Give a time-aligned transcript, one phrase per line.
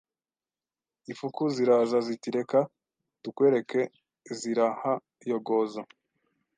[1.11, 2.59] ifuku ziraza ziti Reka
[3.21, 3.79] tukwereke
[4.37, 5.81] Zirahayogoza